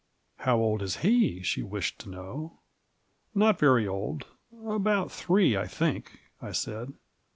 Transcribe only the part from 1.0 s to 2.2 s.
A^ f" she wished to